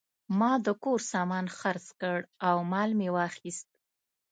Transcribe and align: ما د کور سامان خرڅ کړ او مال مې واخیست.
ما 0.39 0.51
د 0.65 0.67
کور 0.83 0.99
سامان 1.13 1.45
خرڅ 1.57 1.87
کړ 2.01 2.17
او 2.47 2.55
مال 2.71 2.89
مې 2.99 3.09
واخیست. 3.17 3.67